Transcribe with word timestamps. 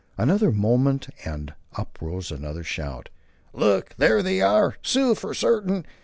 Another 0.17 0.51
moment 0.51 1.09
and 1.25 1.53
up 1.75 1.99
rose 2.01 2.31
another 2.31 2.63
shout. 2.63 3.09
"Look!" 3.53 3.93
"There 3.99 4.23
they 4.23 4.41
are!" 4.41 4.77
"Sioux 4.81 5.13
for 5.13 5.35
certain!" 5.35 5.85